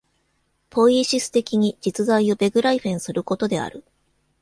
[0.71, 3.83] ポイエシス的に実在をベグライフェンすることである。